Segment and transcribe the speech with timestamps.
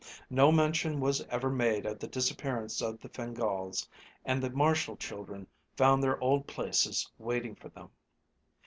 [0.31, 3.87] No mention was ever made of the disappearance of the Fingáls,
[4.25, 5.45] and the Marshall children
[5.77, 7.87] found their old places waiting for them.